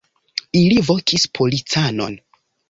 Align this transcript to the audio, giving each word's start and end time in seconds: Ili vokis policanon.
Ili 0.59 0.77
vokis 0.87 1.27
policanon. 1.41 2.17